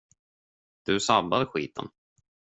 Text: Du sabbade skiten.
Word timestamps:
Du 0.85 0.99
sabbade 0.99 1.45
skiten. 1.45 1.89